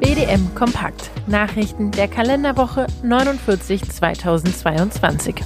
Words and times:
BDM 0.00 0.56
Kompakt. 0.56 1.12
Nachrichten 1.28 1.92
der 1.92 2.08
Kalenderwoche 2.08 2.88
49 3.04 3.88
2022. 3.88 5.36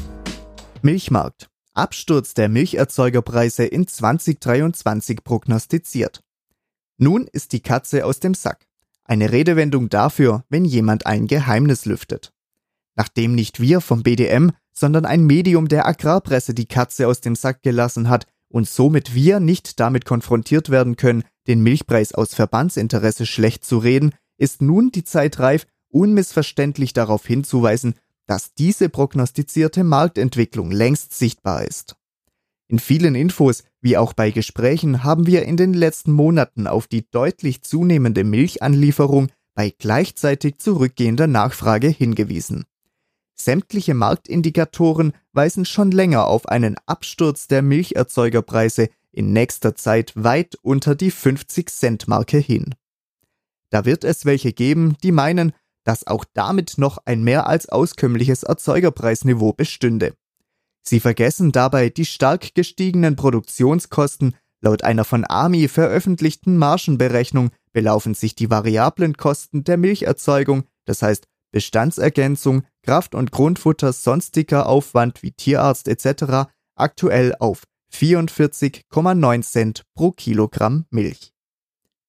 Milchmarkt. 0.80 1.50
Absturz 1.74 2.32
der 2.32 2.48
Milcherzeugerpreise 2.48 3.66
in 3.66 3.86
2023 3.86 5.22
prognostiziert. 5.22 6.22
Nun 6.96 7.26
ist 7.30 7.52
die 7.52 7.60
Katze 7.60 8.06
aus 8.06 8.20
dem 8.20 8.32
Sack. 8.32 8.66
Eine 9.04 9.32
Redewendung 9.32 9.90
dafür, 9.90 10.44
wenn 10.48 10.64
jemand 10.64 11.04
ein 11.04 11.26
Geheimnis 11.26 11.84
lüftet. 11.84 12.32
Nachdem 12.94 13.34
nicht 13.34 13.60
wir 13.60 13.82
vom 13.82 14.02
BDM, 14.02 14.52
sondern 14.72 15.04
ein 15.04 15.24
Medium 15.24 15.68
der 15.68 15.86
Agrarpresse 15.86 16.54
die 16.54 16.66
Katze 16.66 17.06
aus 17.06 17.20
dem 17.20 17.34
Sack 17.34 17.62
gelassen 17.62 18.08
hat 18.08 18.26
und 18.48 18.66
somit 18.66 19.14
wir 19.14 19.40
nicht 19.40 19.78
damit 19.78 20.06
konfrontiert 20.06 20.70
werden 20.70 20.96
können, 20.96 21.22
den 21.48 21.62
Milchpreis 21.62 22.12
aus 22.12 22.34
Verbandsinteresse 22.34 23.26
schlecht 23.26 23.64
zu 23.64 23.78
reden, 23.78 24.14
ist 24.38 24.62
nun 24.62 24.90
die 24.90 25.04
Zeit 25.04 25.38
reif, 25.38 25.66
unmissverständlich 25.88 26.92
darauf 26.92 27.26
hinzuweisen, 27.26 27.94
dass 28.26 28.54
diese 28.54 28.88
prognostizierte 28.88 29.84
Marktentwicklung 29.84 30.70
längst 30.70 31.14
sichtbar 31.14 31.64
ist. 31.64 31.96
In 32.68 32.80
vielen 32.80 33.14
Infos, 33.14 33.62
wie 33.80 33.96
auch 33.96 34.12
bei 34.12 34.32
Gesprächen, 34.32 35.04
haben 35.04 35.26
wir 35.26 35.44
in 35.44 35.56
den 35.56 35.72
letzten 35.72 36.10
Monaten 36.10 36.66
auf 36.66 36.88
die 36.88 37.08
deutlich 37.08 37.62
zunehmende 37.62 38.24
Milchanlieferung 38.24 39.28
bei 39.54 39.72
gleichzeitig 39.78 40.58
zurückgehender 40.58 41.28
Nachfrage 41.28 41.88
hingewiesen. 41.88 42.64
Sämtliche 43.38 43.94
Marktindikatoren 43.94 45.12
weisen 45.32 45.64
schon 45.64 45.92
länger 45.92 46.26
auf 46.26 46.48
einen 46.48 46.76
Absturz 46.86 47.46
der 47.46 47.62
Milcherzeugerpreise 47.62 48.88
in 49.16 49.32
nächster 49.32 49.74
Zeit 49.74 50.12
weit 50.14 50.56
unter 50.62 50.94
die 50.94 51.10
50 51.10 51.70
Cent 51.70 52.06
Marke 52.06 52.38
hin. 52.38 52.74
Da 53.70 53.84
wird 53.84 54.04
es 54.04 54.24
welche 54.24 54.52
geben, 54.52 54.96
die 55.02 55.12
meinen, 55.12 55.52
dass 55.84 56.06
auch 56.06 56.24
damit 56.34 56.78
noch 56.78 56.98
ein 57.04 57.24
mehr 57.24 57.46
als 57.46 57.68
auskömmliches 57.68 58.42
Erzeugerpreisniveau 58.42 59.52
bestünde. 59.52 60.14
Sie 60.82 61.00
vergessen 61.00 61.50
dabei 61.50 61.88
die 61.88 62.04
stark 62.04 62.54
gestiegenen 62.54 63.16
Produktionskosten. 63.16 64.36
Laut 64.60 64.84
einer 64.84 65.04
von 65.04 65.24
AMI 65.28 65.68
veröffentlichten 65.68 66.56
Margenberechnung 66.58 67.50
belaufen 67.72 68.14
sich 68.14 68.34
die 68.34 68.50
variablen 68.50 69.16
Kosten 69.16 69.64
der 69.64 69.76
Milcherzeugung, 69.76 70.64
das 70.84 71.02
heißt 71.02 71.26
Bestandsergänzung, 71.52 72.64
Kraft- 72.82 73.14
und 73.14 73.32
Grundfutter, 73.32 73.92
sonstiger 73.92 74.66
Aufwand 74.66 75.22
wie 75.22 75.32
Tierarzt 75.32 75.88
etc. 75.88 76.50
aktuell 76.76 77.34
auf 77.38 77.64
44,9 77.92 79.42
Cent 79.42 79.82
pro 79.94 80.12
Kilogramm 80.12 80.86
Milch. 80.90 81.32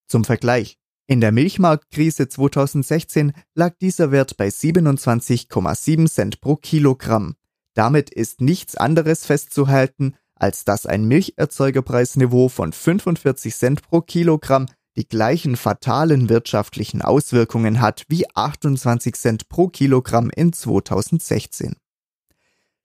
Zum 0.08 0.23
Vergleich. 0.23 0.78
In 1.08 1.22
der 1.22 1.31
Milchmarktkrise 1.31 2.28
2016 2.28 3.31
lag 3.56 3.75
dieser 3.80 4.11
Wert 4.11 4.36
bei 4.36 4.50
27,7 4.50 6.09
Cent 6.09 6.42
pro 6.42 6.58
Kilogramm. 6.58 7.36
Damit 7.73 8.09
ist 8.09 8.42
nichts 8.42 8.75
anderes 8.75 9.25
festzuhalten, 9.25 10.16
als 10.36 10.66
dass 10.66 10.86
ein 10.86 11.05
Milcherzeugerpreisniveau 11.05 12.50
von 12.50 12.73
45 12.73 13.55
Cent 13.55 13.81
pro 13.83 14.02
Kilogramm 14.02 14.66
die 14.98 15.08
gleichen 15.08 15.55
fatalen 15.55 16.28
wirtschaftlichen 16.28 17.02
Auswirkungen 17.02 17.80
hat 17.80 18.03
wie 18.09 18.25
28 18.33 19.16
Cent 19.16 19.48
pro 19.48 19.67
Kilogramm 19.67 20.30
in 20.36 20.52
2016. 20.52 21.75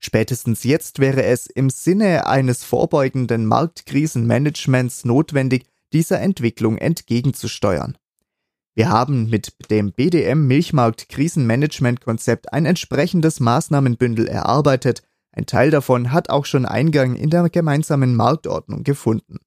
Spätestens 0.04 0.64
jetzt 0.64 0.98
wäre 0.98 1.22
es 1.22 1.46
im 1.46 1.70
Sinne 1.70 2.26
eines 2.26 2.64
vorbeugenden 2.64 3.46
Marktkrisenmanagements 3.46 5.04
notwendig, 5.04 5.66
dieser 5.92 6.20
Entwicklung 6.20 6.76
entgegenzusteuern. 6.76 7.96
Wir 8.74 8.88
haben 8.88 9.30
mit 9.30 9.54
dem 9.70 9.92
BDM 9.92 10.46
Milchmarkt 10.46 11.08
Krisenmanagement 11.08 12.00
Konzept 12.00 12.52
ein 12.52 12.66
entsprechendes 12.66 13.38
Maßnahmenbündel 13.38 14.26
erarbeitet. 14.26 15.02
Ein 15.30 15.46
Teil 15.46 15.70
davon 15.70 16.10
hat 16.10 16.30
auch 16.30 16.46
schon 16.46 16.66
Eingang 16.66 17.14
in 17.14 17.30
der 17.30 17.48
gemeinsamen 17.48 18.16
Marktordnung 18.16 18.82
gefunden. 18.82 19.38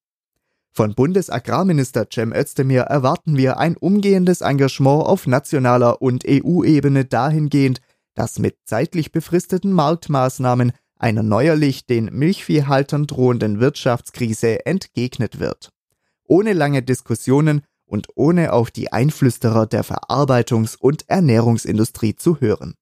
Von 0.72 0.94
Bundesagrarminister 0.94 2.08
Cem 2.13 2.34
Özdemir 2.34 2.81
erwarten 2.84 3.35
wir 3.35 3.58
ein 3.58 3.75
umgehendes 3.75 4.41
Engagement 4.41 5.06
auf 5.06 5.25
nationaler 5.25 6.02
und 6.02 6.24
EU-Ebene 6.28 7.06
dahingehend, 7.06 7.81
dass 8.16 8.40
mit 8.40 8.58
zeitlich 8.66 9.12
befristeten 9.12 9.72
Marktmaßnahmen 9.72 10.72
einer 10.98 11.24
neuerlich 11.24 11.86
den 11.86 12.06
Milchviehhaltern 12.06 13.06
drohenden 13.06 13.59
Wirtschaftskrise 13.59 14.66
entgegnet 14.66 15.40
wird. 15.40 15.70
Ohne 16.28 16.53
lange 16.53 16.81
Diskussionen 16.81 17.62
und 17.86 18.08
ohne 18.16 18.53
auf 18.53 18.72
die 18.72 18.92
Einflüsterer 18.92 19.68
der 19.68 19.84
Verarbeitungs- 19.84 20.78
und 20.78 21.08
Ernährungsindustrie 21.09 22.16
zu 22.16 22.40
hören. 22.40 22.76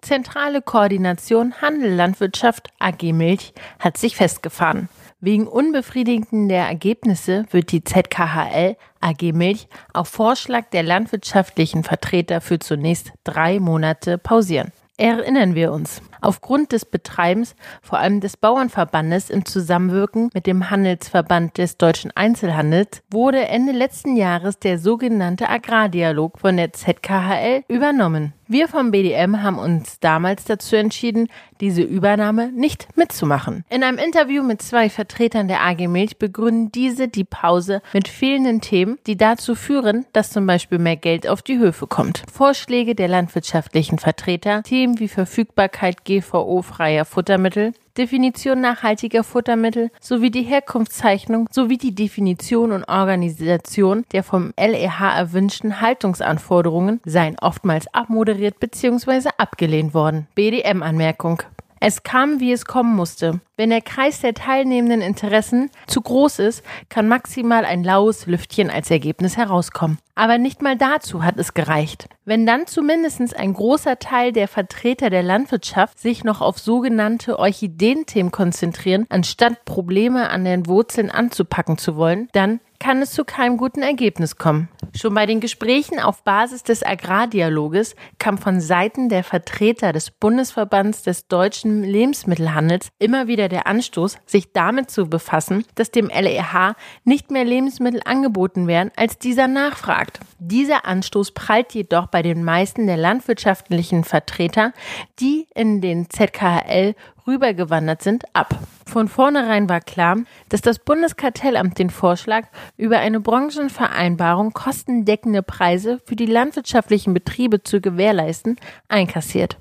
Zentrale 0.00 0.62
Koordination 0.62 1.54
Handel 1.62 1.94
Landwirtschaft 1.94 2.70
AG 2.80 3.12
Milch 3.12 3.54
hat 3.78 3.96
sich 3.96 4.16
festgefahren. 4.16 4.88
Wegen 5.20 5.46
unbefriedigender 5.46 6.56
Ergebnisse 6.56 7.46
wird 7.52 7.70
die 7.70 7.84
ZKHL 7.84 8.76
AG 9.02 9.32
Milch 9.32 9.68
auf 9.92 10.08
Vorschlag 10.08 10.70
der 10.70 10.82
landwirtschaftlichen 10.82 11.84
Vertreter 11.84 12.40
für 12.40 12.58
zunächst 12.58 13.12
drei 13.24 13.60
Monate 13.60 14.18
pausieren. 14.18 14.72
Erinnern 14.98 15.54
wir 15.54 15.72
uns. 15.72 16.02
Aufgrund 16.20 16.70
des 16.70 16.84
Betreibens, 16.84 17.56
vor 17.82 17.98
allem 17.98 18.20
des 18.20 18.36
Bauernverbandes 18.36 19.30
im 19.30 19.44
Zusammenwirken 19.44 20.30
mit 20.34 20.46
dem 20.46 20.70
Handelsverband 20.70 21.58
des 21.58 21.78
deutschen 21.78 22.12
Einzelhandels, 22.14 23.02
wurde 23.10 23.46
Ende 23.46 23.72
letzten 23.72 24.16
Jahres 24.16 24.58
der 24.60 24.78
sogenannte 24.78 25.48
Agrardialog 25.48 26.38
von 26.38 26.56
der 26.56 26.72
ZKHL 26.72 27.64
übernommen. 27.68 28.34
Wir 28.52 28.68
vom 28.68 28.90
BDM 28.90 29.42
haben 29.42 29.58
uns 29.58 29.98
damals 29.98 30.44
dazu 30.44 30.76
entschieden, 30.76 31.28
diese 31.62 31.80
Übernahme 31.80 32.52
nicht 32.52 32.86
mitzumachen. 32.98 33.64
In 33.70 33.82
einem 33.82 33.96
Interview 33.96 34.42
mit 34.42 34.60
zwei 34.60 34.90
Vertretern 34.90 35.48
der 35.48 35.62
AG 35.62 35.88
Milch 35.88 36.18
begründen 36.18 36.70
diese 36.70 37.08
die 37.08 37.24
Pause 37.24 37.80
mit 37.94 38.08
fehlenden 38.08 38.60
Themen, 38.60 38.98
die 39.06 39.16
dazu 39.16 39.54
führen, 39.54 40.04
dass 40.12 40.32
zum 40.32 40.46
Beispiel 40.46 40.78
mehr 40.78 40.96
Geld 40.96 41.26
auf 41.26 41.40
die 41.40 41.56
Höfe 41.56 41.86
kommt. 41.86 42.24
Vorschläge 42.30 42.94
der 42.94 43.08
landwirtschaftlichen 43.08 43.98
Vertreter, 43.98 44.62
Themen 44.64 45.00
wie 45.00 45.08
Verfügbarkeit 45.08 46.04
GVO-freier 46.04 47.06
Futtermittel, 47.06 47.72
Definition 47.98 48.62
nachhaltiger 48.62 49.22
Futtermittel 49.22 49.90
sowie 50.00 50.30
die 50.30 50.42
Herkunftszeichnung 50.42 51.48
sowie 51.52 51.76
die 51.76 51.94
Definition 51.94 52.72
und 52.72 52.84
Organisation 52.84 54.04
der 54.12 54.22
vom 54.22 54.54
LEH 54.58 55.14
erwünschten 55.14 55.80
Haltungsanforderungen 55.82 57.00
seien 57.04 57.36
oftmals 57.38 57.92
abmoderiert 57.92 58.58
bzw. 58.60 59.28
abgelehnt 59.36 59.92
worden. 59.92 60.26
BDM-Anmerkung. 60.34 61.42
Es 61.84 62.04
kam, 62.04 62.38
wie 62.38 62.52
es 62.52 62.64
kommen 62.64 62.94
musste. 62.94 63.40
Wenn 63.56 63.70
der 63.70 63.80
Kreis 63.80 64.20
der 64.20 64.34
teilnehmenden 64.34 65.00
Interessen 65.00 65.68
zu 65.88 66.00
groß 66.00 66.38
ist, 66.38 66.62
kann 66.88 67.08
maximal 67.08 67.64
ein 67.64 67.82
laues 67.82 68.26
Lüftchen 68.26 68.70
als 68.70 68.88
Ergebnis 68.88 69.36
herauskommen. 69.36 69.98
Aber 70.14 70.38
nicht 70.38 70.62
mal 70.62 70.76
dazu 70.76 71.24
hat 71.24 71.38
es 71.38 71.54
gereicht. 71.54 72.08
Wenn 72.24 72.46
dann 72.46 72.68
zumindest 72.68 73.36
ein 73.36 73.52
großer 73.52 73.98
Teil 73.98 74.30
der 74.30 74.46
Vertreter 74.46 75.10
der 75.10 75.24
Landwirtschaft 75.24 75.98
sich 75.98 76.22
noch 76.22 76.40
auf 76.40 76.60
sogenannte 76.60 77.40
Orchideenthemen 77.40 78.30
konzentrieren, 78.30 79.06
anstatt 79.08 79.64
Probleme 79.64 80.30
an 80.30 80.44
den 80.44 80.68
Wurzeln 80.68 81.10
anzupacken 81.10 81.78
zu 81.78 81.96
wollen, 81.96 82.28
dann 82.32 82.60
kann 82.82 83.00
es 83.00 83.12
zu 83.12 83.24
keinem 83.24 83.58
guten 83.58 83.80
Ergebnis 83.80 84.38
kommen. 84.38 84.68
Schon 84.92 85.14
bei 85.14 85.24
den 85.24 85.38
Gesprächen 85.38 86.00
auf 86.00 86.24
Basis 86.24 86.64
des 86.64 86.82
Agrardialoges 86.84 87.94
kam 88.18 88.38
von 88.38 88.60
Seiten 88.60 89.08
der 89.08 89.22
Vertreter 89.22 89.92
des 89.92 90.10
Bundesverbands 90.10 91.04
des 91.04 91.28
deutschen 91.28 91.84
Lebensmittelhandels 91.84 92.88
immer 92.98 93.28
wieder 93.28 93.48
der 93.48 93.68
Anstoß, 93.68 94.18
sich 94.26 94.52
damit 94.52 94.90
zu 94.90 95.06
befassen, 95.06 95.64
dass 95.76 95.92
dem 95.92 96.08
LEH 96.08 96.74
nicht 97.04 97.30
mehr 97.30 97.44
Lebensmittel 97.44 98.02
angeboten 98.04 98.66
werden, 98.66 98.90
als 98.96 99.16
dieser 99.16 99.46
nachfragt. 99.46 100.18
Dieser 100.40 100.84
Anstoß 100.84 101.30
prallt 101.30 101.72
jedoch 101.74 102.08
bei 102.08 102.22
den 102.22 102.42
meisten 102.42 102.88
der 102.88 102.96
landwirtschaftlichen 102.96 104.02
Vertreter, 104.02 104.72
die 105.20 105.46
in 105.54 105.80
den 105.80 106.10
ZKHL 106.10 106.96
rübergewandert 107.26 108.02
sind, 108.02 108.24
ab. 108.32 108.58
Von 108.86 109.08
vornherein 109.08 109.68
war 109.68 109.80
klar, 109.80 110.18
dass 110.48 110.60
das 110.60 110.78
Bundeskartellamt 110.78 111.78
den 111.78 111.90
Vorschlag 111.90 112.48
über 112.76 112.98
eine 112.98 113.20
Branchenvereinbarung 113.20 114.52
kostendeckende 114.52 115.42
Preise 115.42 116.00
für 116.04 116.16
die 116.16 116.26
landwirtschaftlichen 116.26 117.14
Betriebe 117.14 117.62
zu 117.62 117.80
gewährleisten, 117.80 118.56
einkassiert 118.88 119.58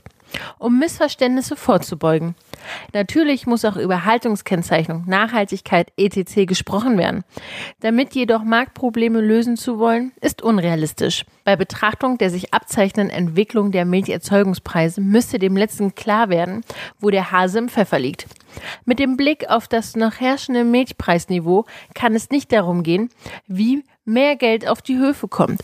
um 0.59 0.79
Missverständnisse 0.79 1.55
vorzubeugen. 1.55 2.35
Natürlich 2.93 3.47
muss 3.47 3.65
auch 3.65 3.77
über 3.77 4.05
Haltungskennzeichnung, 4.05 5.03
Nachhaltigkeit 5.07 5.91
etc. 5.97 6.45
gesprochen 6.47 6.97
werden. 6.97 7.23
Damit 7.79 8.13
jedoch 8.15 8.43
Marktprobleme 8.43 9.21
lösen 9.21 9.57
zu 9.57 9.79
wollen, 9.79 10.11
ist 10.21 10.41
unrealistisch. 10.41 11.25
Bei 11.43 11.55
Betrachtung 11.55 12.17
der 12.17 12.29
sich 12.29 12.53
abzeichnenden 12.53 13.15
Entwicklung 13.15 13.71
der 13.71 13.85
Milcherzeugungspreise 13.85 15.01
müsste 15.01 15.39
dem 15.39 15.57
letzten 15.57 15.95
klar 15.95 16.29
werden, 16.29 16.63
wo 16.99 17.09
der 17.09 17.31
Hase 17.31 17.59
im 17.59 17.69
Pfeffer 17.69 17.99
liegt. 17.99 18.27
Mit 18.85 18.99
dem 18.99 19.17
Blick 19.17 19.49
auf 19.49 19.67
das 19.67 19.95
noch 19.95 20.19
herrschende 20.19 20.63
Milchpreisniveau 20.63 21.65
kann 21.93 22.15
es 22.15 22.29
nicht 22.29 22.51
darum 22.51 22.83
gehen, 22.83 23.09
wie 23.47 23.83
mehr 24.11 24.35
Geld 24.35 24.67
auf 24.67 24.81
die 24.81 24.97
Höfe 24.97 25.27
kommt. 25.27 25.61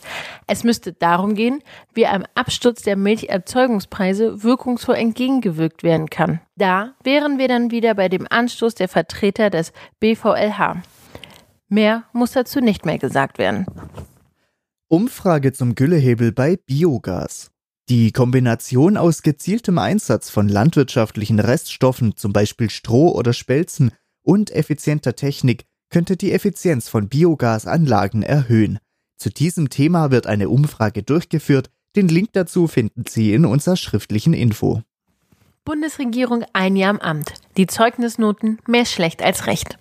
Es 0.47 0.63
müsste 0.63 0.93
darum 0.93 1.35
gehen, 1.35 1.61
wie 1.93 2.05
einem 2.05 2.25
Absturz 2.35 2.81
der 2.81 2.95
Milcherzeugungspreise 2.95 4.43
wirkungsvoll 4.43 4.95
entgegengewirkt 4.95 5.83
werden 5.83 6.09
kann. 6.09 6.41
Da 6.55 6.95
wären 7.03 7.37
wir 7.37 7.47
dann 7.47 7.71
wieder 7.71 7.93
bei 7.93 8.09
dem 8.09 8.25
Anstoß 8.29 8.75
der 8.75 8.87
Vertreter 8.87 9.49
des 9.49 9.73
BVLH. 9.99 10.81
Mehr 11.69 12.03
muss 12.13 12.31
dazu 12.31 12.61
nicht 12.61 12.85
mehr 12.85 12.97
gesagt 12.97 13.37
werden. 13.37 13.65
Umfrage 14.87 15.51
zum 15.51 15.75
Güllehebel 15.75 16.31
bei 16.31 16.55
Biogas. 16.55 17.51
Die 17.89 18.11
Kombination 18.11 18.97
aus 18.97 19.21
gezieltem 19.21 19.77
Einsatz 19.77 20.29
von 20.29 20.49
landwirtschaftlichen 20.49 21.39
Reststoffen, 21.39 22.17
zum 22.17 22.33
Beispiel 22.33 22.69
Stroh 22.69 23.11
oder 23.13 23.33
Spelzen, 23.33 23.91
und 24.23 24.51
effizienter 24.51 25.15
Technik 25.15 25.66
könnte 25.89 26.17
die 26.17 26.31
Effizienz 26.31 26.89
von 26.89 27.09
Biogasanlagen 27.09 28.23
erhöhen. 28.23 28.79
Zu 29.17 29.29
diesem 29.29 29.69
Thema 29.69 30.11
wird 30.11 30.27
eine 30.27 30.49
Umfrage 30.49 31.03
durchgeführt. 31.03 31.69
Den 31.95 32.07
Link 32.07 32.29
dazu 32.33 32.67
finden 32.67 33.05
Sie 33.07 33.33
in 33.33 33.45
unserer 33.45 33.77
schriftlichen 33.77 34.33
Info. 34.33 34.81
Bundesregierung 35.65 36.45
ein 36.53 36.75
Jahr 36.75 36.91
im 36.91 37.01
Amt. 37.01 37.33
Die 37.57 37.67
Zeugnisnoten 37.67 38.59
mehr 38.67 38.85
schlecht 38.85 39.21
als 39.21 39.47
recht. 39.47 39.77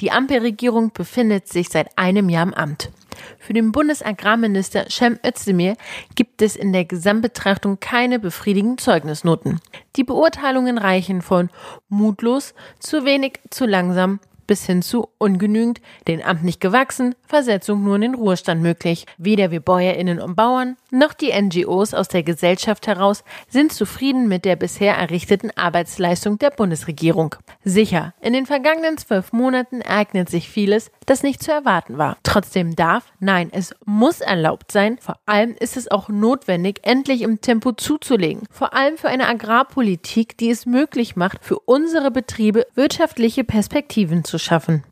Die 0.00 0.10
Ampelregierung 0.10 0.92
befindet 0.92 1.48
sich 1.48 1.68
seit 1.68 1.96
einem 1.96 2.28
Jahr 2.28 2.44
im 2.44 2.54
Amt. 2.54 2.90
Für 3.38 3.52
den 3.52 3.72
Bundesagrarminister 3.72 4.86
Cem 4.90 5.18
Özdemir 5.24 5.76
gibt 6.14 6.42
es 6.42 6.56
in 6.56 6.72
der 6.72 6.84
Gesamtbetrachtung 6.84 7.78
keine 7.78 8.18
befriedigenden 8.18 8.78
Zeugnisnoten. 8.78 9.60
Die 9.96 10.04
Beurteilungen 10.04 10.78
reichen 10.78 11.22
von 11.22 11.50
mutlos, 11.88 12.54
zu 12.80 13.04
wenig, 13.04 13.38
zu 13.50 13.66
langsam 13.66 14.18
bis 14.46 14.66
hin 14.66 14.82
zu 14.82 15.08
ungenügend, 15.18 15.80
den 16.08 16.22
Amt 16.22 16.44
nicht 16.44 16.60
gewachsen, 16.60 17.14
Versetzung 17.26 17.84
nur 17.84 17.96
in 17.96 18.02
den 18.02 18.14
Ruhestand 18.14 18.62
möglich. 18.62 19.06
Weder 19.18 19.50
wir 19.50 19.60
Bäuerinnen 19.60 20.20
und 20.20 20.36
Bauern 20.36 20.76
noch 20.90 21.14
die 21.14 21.32
NGOs 21.32 21.94
aus 21.94 22.08
der 22.08 22.22
Gesellschaft 22.22 22.86
heraus 22.86 23.24
sind 23.48 23.72
zufrieden 23.72 24.28
mit 24.28 24.44
der 24.44 24.56
bisher 24.56 24.94
errichteten 24.96 25.50
Arbeitsleistung 25.56 26.38
der 26.38 26.50
Bundesregierung. 26.50 27.34
Sicher, 27.64 28.12
in 28.20 28.32
den 28.32 28.46
vergangenen 28.46 28.98
zwölf 28.98 29.32
Monaten 29.32 29.80
ereignet 29.80 30.28
sich 30.28 30.48
vieles, 30.48 30.90
das 31.06 31.22
nicht 31.22 31.42
zu 31.42 31.50
erwarten 31.50 31.98
war. 31.98 32.16
Trotzdem 32.22 32.76
darf, 32.76 33.12
nein, 33.20 33.48
es 33.52 33.74
muss 33.84 34.20
erlaubt 34.20 34.72
sein, 34.72 34.98
vor 35.00 35.18
allem 35.26 35.54
ist 35.58 35.76
es 35.76 35.90
auch 35.90 36.08
notwendig, 36.08 36.80
endlich 36.82 37.22
im 37.22 37.40
Tempo 37.40 37.72
zuzulegen. 37.72 38.42
Vor 38.50 38.74
allem 38.74 38.98
für 38.98 39.08
eine 39.08 39.28
Agrarpolitik, 39.28 40.36
die 40.36 40.50
es 40.50 40.66
möglich 40.66 41.16
macht, 41.16 41.44
für 41.44 41.58
unsere 41.58 42.10
Betriebe 42.10 42.66
wirtschaftliche 42.74 43.44
Perspektiven 43.44 44.24
zu 44.24 44.31
schaffen. 44.38 44.84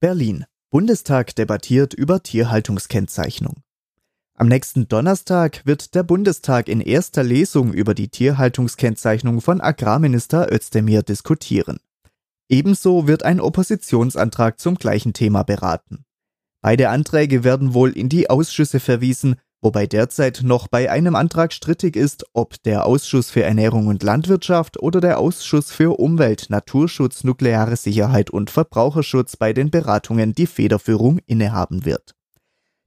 Berlin. 0.00 0.44
Bundestag 0.70 1.34
debattiert 1.36 1.94
über 1.94 2.22
Tierhaltungskennzeichnung. 2.22 3.62
Am 4.34 4.48
nächsten 4.48 4.88
Donnerstag 4.88 5.64
wird 5.64 5.94
der 5.94 6.02
Bundestag 6.02 6.68
in 6.68 6.82
erster 6.82 7.22
Lesung 7.22 7.72
über 7.72 7.94
die 7.94 8.08
Tierhaltungskennzeichnung 8.08 9.40
von 9.40 9.62
Agrarminister 9.62 10.52
Özdemir 10.52 11.02
diskutieren. 11.02 11.78
Ebenso 12.48 13.06
wird 13.06 13.22
ein 13.22 13.40
Oppositionsantrag 13.40 14.60
zum 14.60 14.74
gleichen 14.74 15.14
Thema 15.14 15.42
beraten. 15.42 16.04
Beide 16.60 16.90
Anträge 16.90 17.44
werden 17.44 17.72
wohl 17.72 17.92
in 17.92 18.08
die 18.08 18.28
Ausschüsse 18.28 18.80
verwiesen, 18.80 19.36
wobei 19.66 19.88
derzeit 19.88 20.42
noch 20.44 20.68
bei 20.68 20.92
einem 20.92 21.16
Antrag 21.16 21.52
strittig 21.52 21.96
ist, 21.96 22.24
ob 22.34 22.62
der 22.62 22.86
Ausschuss 22.86 23.30
für 23.30 23.42
Ernährung 23.42 23.88
und 23.88 24.04
Landwirtschaft 24.04 24.80
oder 24.80 25.00
der 25.00 25.18
Ausschuss 25.18 25.72
für 25.72 25.98
Umwelt, 25.98 26.50
Naturschutz, 26.50 27.24
nukleare 27.24 27.74
Sicherheit 27.74 28.30
und 28.30 28.48
Verbraucherschutz 28.48 29.36
bei 29.36 29.52
den 29.52 29.72
Beratungen 29.72 30.36
die 30.36 30.46
Federführung 30.46 31.18
innehaben 31.26 31.84
wird. 31.84 32.14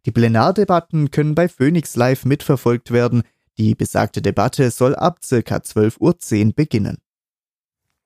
Die 0.06 0.12
Plenardebatten 0.12 1.12
können 1.12 1.36
bei 1.36 1.50
Phoenix 1.50 1.98
Live 1.98 2.24
mitverfolgt 2.24 2.92
werden. 2.92 3.24
Die 3.58 3.76
besagte 3.76 4.22
Debatte 4.22 4.72
soll 4.72 4.96
ab 4.96 5.20
ca. 5.20 5.36
12.10 5.36 6.46
Uhr 6.48 6.54
beginnen. 6.54 7.00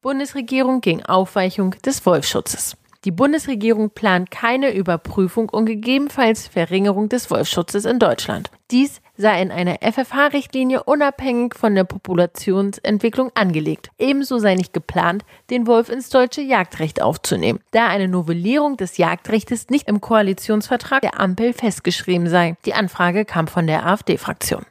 Bundesregierung 0.01 0.81
gegen 0.81 1.05
Aufweichung 1.05 1.75
des 1.85 2.03
Wolfschutzes. 2.07 2.75
Die 3.05 3.11
Bundesregierung 3.11 3.89
plant 3.89 4.31
keine 4.31 4.73
Überprüfung 4.73 5.49
und 5.49 5.65
gegebenenfalls 5.65 6.47
Verringerung 6.47 7.09
des 7.09 7.29
Wolfschutzes 7.29 7.83
in 7.83 7.99
Deutschland. 7.99 8.49
Dies 8.73 9.01
sei 9.15 9.39
in 9.39 9.51
einer 9.51 9.77
FFH-Richtlinie 9.83 10.81
unabhängig 10.83 11.53
von 11.53 11.75
der 11.75 11.83
Populationsentwicklung 11.83 13.29
angelegt. 13.35 13.91
Ebenso 13.99 14.39
sei 14.39 14.55
nicht 14.55 14.73
geplant, 14.73 15.23
den 15.51 15.67
Wolf 15.67 15.89
ins 15.89 16.09
deutsche 16.09 16.41
Jagdrecht 16.41 16.99
aufzunehmen, 16.99 17.59
da 17.69 17.85
eine 17.87 18.07
Novellierung 18.07 18.75
des 18.75 18.97
Jagdrechtes 18.97 19.69
nicht 19.69 19.87
im 19.87 20.01
Koalitionsvertrag 20.01 21.01
der 21.01 21.19
Ampel 21.19 21.53
festgeschrieben 21.53 22.27
sei. 22.27 22.57
Die 22.65 22.73
Anfrage 22.73 23.25
kam 23.25 23.45
von 23.45 23.67
der 23.67 23.85
AfD-Fraktion. 23.85 24.65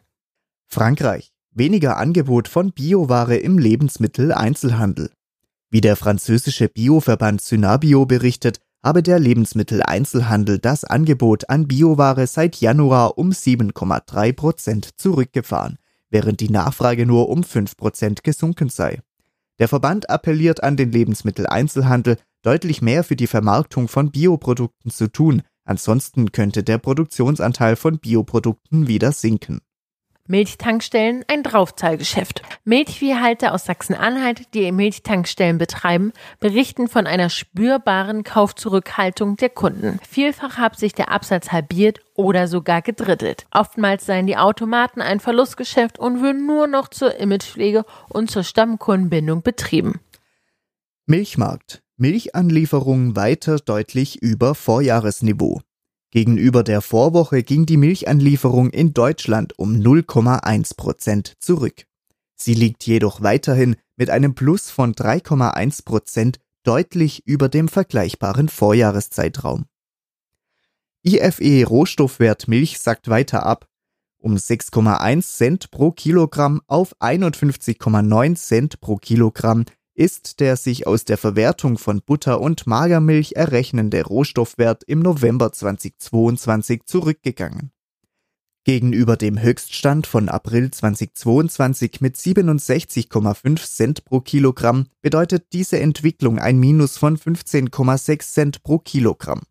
Frankreich. 0.66 1.30
Weniger 1.52 1.96
Angebot 1.96 2.48
von 2.48 2.72
Bioware 2.72 3.36
im 3.36 3.56
Lebensmitteleinzelhandel. 3.56 5.12
Wie 5.70 5.80
der 5.80 5.94
französische 5.94 6.68
Bioverband 6.68 7.40
Synabio 7.40 8.04
berichtet, 8.04 8.58
habe 8.82 9.02
der 9.02 9.18
Lebensmitteleinzelhandel 9.18 10.58
das 10.58 10.84
Angebot 10.84 11.48
an 11.48 11.68
Bioware 11.68 12.26
seit 12.26 12.56
Januar 12.56 13.16
um 13.16 13.30
7,3 13.30 14.32
Prozent 14.32 14.90
zurückgefahren, 14.96 15.78
während 16.10 16.40
die 16.40 16.50
Nachfrage 16.50 17.06
nur 17.06 17.28
um 17.28 17.44
5 17.44 17.76
Prozent 17.76 18.24
gesunken 18.24 18.68
sei. 18.68 19.00
Der 19.58 19.68
Verband 19.68 20.10
appelliert 20.10 20.62
an 20.62 20.76
den 20.76 20.90
Lebensmitteleinzelhandel, 20.90 22.16
deutlich 22.42 22.82
mehr 22.82 23.04
für 23.04 23.16
die 23.16 23.28
Vermarktung 23.28 23.86
von 23.86 24.10
Bioprodukten 24.10 24.90
zu 24.90 25.06
tun, 25.06 25.42
ansonsten 25.64 26.32
könnte 26.32 26.64
der 26.64 26.78
Produktionsanteil 26.78 27.76
von 27.76 27.98
Bioprodukten 27.98 28.88
wieder 28.88 29.12
sinken. 29.12 29.60
Milchtankstellen 30.28 31.24
ein 31.26 31.42
Draufzahlgeschäft. 31.42 32.42
Milchviehhalter 32.64 33.52
aus 33.52 33.64
Sachsen-Anhalt, 33.64 34.54
die 34.54 34.70
Milchtankstellen 34.70 35.58
betreiben, 35.58 36.12
berichten 36.38 36.86
von 36.86 37.06
einer 37.06 37.28
spürbaren 37.28 38.22
Kaufzurückhaltung 38.22 39.36
der 39.36 39.50
Kunden. 39.50 39.98
Vielfach 40.08 40.58
habe 40.58 40.76
sich 40.76 40.92
der 40.92 41.10
Absatz 41.10 41.50
halbiert 41.50 42.00
oder 42.14 42.46
sogar 42.46 42.82
gedrittelt. 42.82 43.46
Oftmals 43.50 44.06
seien 44.06 44.26
die 44.28 44.36
Automaten 44.36 45.00
ein 45.00 45.18
Verlustgeschäft 45.18 45.98
und 45.98 46.22
würden 46.22 46.46
nur 46.46 46.68
noch 46.68 46.88
zur 46.88 47.16
Imagepflege 47.16 47.84
und 48.08 48.30
zur 48.30 48.44
Stammkundenbindung 48.44 49.42
betrieben. 49.42 50.00
Milchmarkt. 51.06 51.82
Milchanlieferungen 51.96 53.16
weiter 53.16 53.58
deutlich 53.58 54.22
über 54.22 54.54
Vorjahresniveau. 54.54 55.60
Gegenüber 56.12 56.62
der 56.62 56.82
Vorwoche 56.82 57.42
ging 57.42 57.64
die 57.64 57.78
Milchanlieferung 57.78 58.68
in 58.68 58.92
Deutschland 58.92 59.58
um 59.58 59.76
0,1 59.76 60.76
Prozent 60.76 61.32
zurück. 61.40 61.86
Sie 62.36 62.52
liegt 62.52 62.86
jedoch 62.86 63.22
weiterhin 63.22 63.76
mit 63.96 64.10
einem 64.10 64.34
Plus 64.34 64.70
von 64.70 64.94
3,1 64.94 65.86
Prozent 65.86 66.38
deutlich 66.64 67.26
über 67.26 67.48
dem 67.48 67.66
vergleichbaren 67.66 68.50
Vorjahreszeitraum. 68.50 69.64
IFE 71.02 71.64
Rohstoffwert 71.66 72.46
Milch 72.46 72.78
sackt 72.78 73.08
weiter 73.08 73.46
ab, 73.46 73.66
um 74.18 74.34
6,1 74.36 75.22
Cent 75.22 75.70
pro 75.70 75.92
Kilogramm 75.92 76.60
auf 76.66 76.94
51,9 77.00 78.36
Cent 78.36 78.80
pro 78.82 78.96
Kilogramm 78.96 79.64
ist 79.94 80.40
der 80.40 80.56
sich 80.56 80.86
aus 80.86 81.04
der 81.04 81.18
Verwertung 81.18 81.78
von 81.78 82.00
Butter 82.00 82.40
und 82.40 82.66
Magermilch 82.66 83.32
errechnende 83.32 84.04
Rohstoffwert 84.04 84.84
im 84.84 85.00
November 85.00 85.52
2022 85.52 86.84
zurückgegangen. 86.86 87.72
Gegenüber 88.64 89.16
dem 89.16 89.42
Höchststand 89.42 90.06
von 90.06 90.28
April 90.28 90.70
2022 90.70 92.00
mit 92.00 92.16
67,5 92.16 93.66
Cent 93.68 94.04
pro 94.04 94.20
Kilogramm 94.20 94.86
bedeutet 95.00 95.46
diese 95.52 95.80
Entwicklung 95.80 96.38
ein 96.38 96.58
Minus 96.58 96.96
von 96.96 97.18
15,6 97.18 98.32
Cent 98.32 98.62
pro 98.62 98.78
Kilogramm. 98.78 99.42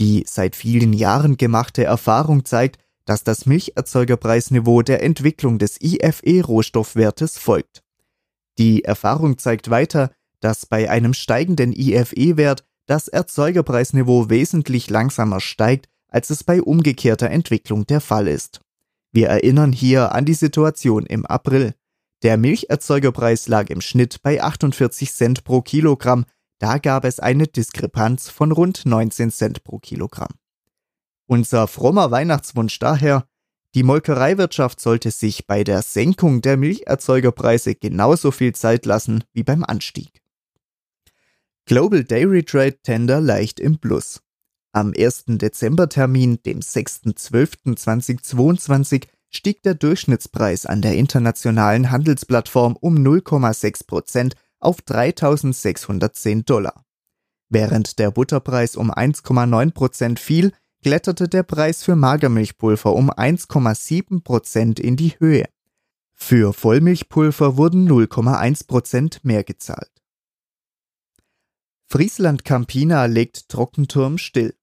Die 0.00 0.24
seit 0.26 0.56
vielen 0.56 0.92
Jahren 0.92 1.36
gemachte 1.36 1.84
Erfahrung 1.84 2.44
zeigt, 2.44 2.80
dass 3.04 3.22
das 3.22 3.46
Milcherzeugerpreisniveau 3.46 4.82
der 4.82 5.02
Entwicklung 5.02 5.58
des 5.58 5.80
IFE-Rohstoffwertes 5.80 7.38
folgt. 7.38 7.84
Die 8.60 8.84
Erfahrung 8.84 9.38
zeigt 9.38 9.70
weiter, 9.70 10.10
dass 10.40 10.66
bei 10.66 10.90
einem 10.90 11.14
steigenden 11.14 11.72
IFE-Wert 11.72 12.62
das 12.84 13.08
Erzeugerpreisniveau 13.08 14.28
wesentlich 14.28 14.90
langsamer 14.90 15.40
steigt, 15.40 15.88
als 16.08 16.28
es 16.28 16.44
bei 16.44 16.60
umgekehrter 16.60 17.30
Entwicklung 17.30 17.86
der 17.86 18.02
Fall 18.02 18.28
ist. 18.28 18.60
Wir 19.12 19.28
erinnern 19.28 19.72
hier 19.72 20.14
an 20.14 20.26
die 20.26 20.34
Situation 20.34 21.06
im 21.06 21.24
April. 21.24 21.72
Der 22.22 22.36
Milcherzeugerpreis 22.36 23.48
lag 23.48 23.70
im 23.70 23.80
Schnitt 23.80 24.20
bei 24.22 24.42
48 24.42 25.10
Cent 25.10 25.42
pro 25.44 25.62
Kilogramm, 25.62 26.26
da 26.58 26.76
gab 26.76 27.06
es 27.06 27.18
eine 27.18 27.46
Diskrepanz 27.46 28.28
von 28.28 28.52
rund 28.52 28.84
19 28.84 29.30
Cent 29.30 29.64
pro 29.64 29.78
Kilogramm. 29.78 30.34
Unser 31.24 31.66
frommer 31.66 32.10
Weihnachtswunsch 32.10 32.78
daher, 32.78 33.24
die 33.74 33.82
Molkereiwirtschaft 33.82 34.80
sollte 34.80 35.10
sich 35.10 35.46
bei 35.46 35.64
der 35.64 35.82
Senkung 35.82 36.40
der 36.42 36.56
Milcherzeugerpreise 36.56 37.74
genauso 37.74 38.30
viel 38.30 38.54
Zeit 38.54 38.86
lassen 38.86 39.24
wie 39.32 39.42
beim 39.42 39.64
Anstieg. 39.64 40.22
Global 41.66 42.02
Dairy 42.02 42.42
Trade 42.42 42.78
Tender 42.82 43.20
leicht 43.20 43.60
im 43.60 43.78
Plus. 43.78 44.22
Am 44.72 44.94
1. 44.96 45.24
Dezembertermin, 45.26 46.42
dem 46.42 46.60
6.12.2022, 46.60 49.06
stieg 49.30 49.62
der 49.62 49.74
Durchschnittspreis 49.74 50.66
an 50.66 50.82
der 50.82 50.96
internationalen 50.96 51.90
Handelsplattform 51.90 52.76
um 52.76 52.96
0,6 52.96 53.86
Prozent 53.86 54.34
auf 54.58 54.80
3.610 54.80 56.44
Dollar. 56.44 56.84
Während 57.48 57.98
der 57.98 58.10
Butterpreis 58.10 58.76
um 58.76 58.92
1,9 58.92 59.72
Prozent 59.72 60.20
fiel, 60.20 60.52
kletterte 60.82 61.28
der 61.28 61.42
Preis 61.42 61.84
für 61.84 61.96
Magermilchpulver 61.96 62.94
um 62.94 63.10
1,7 63.10 64.22
Prozent 64.22 64.80
in 64.80 64.96
die 64.96 65.14
Höhe. 65.18 65.44
Für 66.14 66.52
Vollmilchpulver 66.52 67.56
wurden 67.56 67.88
0,1 67.88 68.66
Prozent 68.66 69.24
mehr 69.24 69.44
gezahlt. 69.44 69.90
Friesland 71.86 72.44
Campina 72.44 73.06
legt 73.06 73.48
Trockenturm 73.48 74.18
still. 74.18 74.54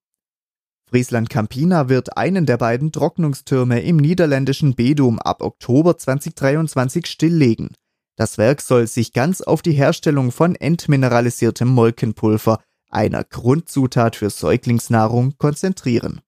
Friesland 0.90 1.30
Campina 1.30 1.90
wird 1.90 2.16
einen 2.16 2.46
der 2.46 2.58
beiden 2.58 2.94
Trocknungstürme 2.94 3.82
im 3.82 3.98
niederländischen 3.98 4.76
Bedum 4.76 5.20
ab 5.20 5.42
Oktober 5.42 5.98
2023 5.98 7.06
stilllegen. 7.06 7.72
Das 8.16 8.38
Werk 8.38 8.62
soll 8.62 8.88
sich 8.88 9.12
ganz 9.12 9.42
auf 9.42 9.62
die 9.62 9.74
Herstellung 9.74 10.32
von 10.32 10.56
entmineralisiertem 10.56 11.68
Molkenpulver, 11.68 12.64
einer 12.90 13.24
Grundzutat 13.24 14.16
für 14.16 14.30
Säuglingsnahrung, 14.30 15.38
konzentrieren. 15.38 16.22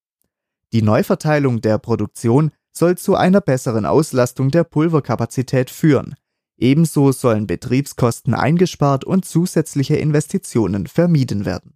Die 0.71 0.81
Neuverteilung 0.81 1.61
der 1.61 1.77
Produktion 1.77 2.51
soll 2.71 2.97
zu 2.97 3.15
einer 3.15 3.41
besseren 3.41 3.85
Auslastung 3.85 4.51
der 4.51 4.63
Pulverkapazität 4.63 5.69
führen. 5.69 6.15
Ebenso 6.57 7.11
sollen 7.11 7.47
Betriebskosten 7.47 8.33
eingespart 8.33 9.05
und 9.05 9.25
zusätzliche 9.25 9.95
Investitionen 9.95 10.87
vermieden 10.87 11.45
werden. 11.45 11.73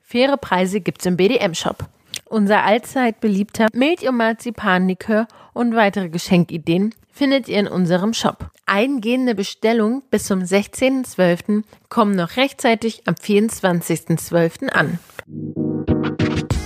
Faire 0.00 0.36
Preise 0.36 0.80
gibt's 0.80 1.06
im 1.06 1.16
BDM-Shop. 1.16 1.88
Unser 2.32 2.64
allzeit 2.64 3.20
beliebter 3.20 3.66
Milch- 3.74 4.08
und 4.08 4.16
Marzipanlikör 4.16 5.28
und 5.52 5.76
weitere 5.76 6.08
Geschenkideen 6.08 6.94
findet 7.12 7.46
ihr 7.46 7.58
in 7.58 7.68
unserem 7.68 8.14
Shop. 8.14 8.50
Eingehende 8.64 9.34
Bestellungen 9.34 10.02
bis 10.10 10.24
zum 10.24 10.40
16.12. 10.40 11.62
kommen 11.90 12.16
noch 12.16 12.38
rechtzeitig 12.38 13.02
am 13.04 13.16
24.12. 13.16 14.70
an. 14.70 14.98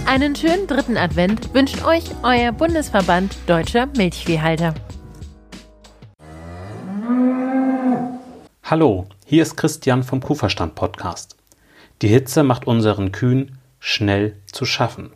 Einen 0.07 0.37
schönen 0.37 0.69
dritten 0.69 0.97
Advent 0.97 1.53
wünscht 1.53 1.85
euch 1.85 2.05
euer 2.23 2.53
Bundesverband 2.53 3.37
Deutscher 3.49 3.87
Milchviehhalter. 3.87 4.73
Hallo, 8.63 9.09
hier 9.25 9.43
ist 9.43 9.57
Christian 9.57 10.05
vom 10.05 10.21
Kuhverstand 10.21 10.77
Podcast. 10.77 11.37
Die 12.03 12.09
Hitze 12.09 12.45
macht 12.45 12.69
unseren 12.69 13.11
Kühen 13.11 13.59
schnell 13.81 14.37
zu 14.47 14.65
schaffen. 14.65 15.16